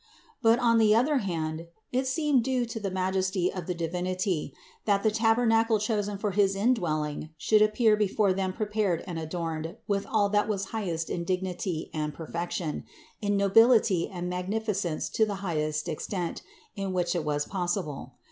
But 0.41 0.57
on 0.57 0.79
the 0.79 0.95
other 0.95 1.17
hand 1.19 1.67
it 1.91 2.07
seemed 2.07 2.43
due 2.43 2.65
to 2.65 2.79
the 2.79 2.89
majesty 2.89 3.53
of 3.53 3.67
the 3.67 3.75
Di 3.75 3.87
vinity, 3.87 4.51
that 4.85 5.03
the 5.03 5.11
tabernacle 5.11 5.77
chosen 5.77 6.17
for 6.17 6.31
his 6.31 6.55
indwelling 6.55 7.29
should 7.37 7.61
appear 7.61 7.95
before 7.95 8.33
them 8.33 8.51
prepared 8.51 9.03
and 9.05 9.19
adorned 9.19 9.77
with 9.87 10.07
all 10.07 10.27
that 10.29 10.47
was 10.49 10.71
highest 10.73 11.11
in 11.11 11.23
dignity 11.23 11.91
and 11.93 12.15
perfection, 12.15 12.83
in 13.21 13.37
nobility 13.37 14.09
and 14.09 14.27
magnificence 14.27 15.07
to 15.09 15.23
the 15.23 15.35
full 15.35 15.91
extent, 15.93 16.41
in 16.75 16.93
which 16.93 17.13
it 17.15 17.23
was 17.23 17.45
pos 17.45 17.77
sible. 17.77 18.13